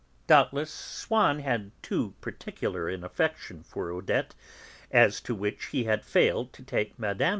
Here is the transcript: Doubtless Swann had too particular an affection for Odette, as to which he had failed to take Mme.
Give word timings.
Doubtless 0.25 0.71
Swann 0.71 1.41
had 1.41 1.69
too 1.83 2.15
particular 2.21 2.89
an 2.89 3.03
affection 3.03 3.61
for 3.61 3.91
Odette, 3.91 4.33
as 4.89 5.21
to 5.21 5.35
which 5.35 5.65
he 5.67 5.83
had 5.83 6.03
failed 6.03 6.53
to 6.53 6.63
take 6.63 6.97
Mme. 6.97 7.29